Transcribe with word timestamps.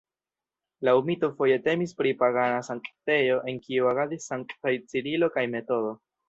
Laŭ 0.87 0.93
mito 1.09 1.27
foje 1.41 1.57
temis 1.67 1.93
pri 1.99 2.13
pagana 2.21 2.63
sanktejo, 2.69 3.37
en 3.53 3.61
kiu 3.67 3.91
agadis 3.93 4.27
sanktaj 4.33 4.75
Cirilo 4.89 5.31
kaj 5.37 5.47
Metodo. 5.55 5.95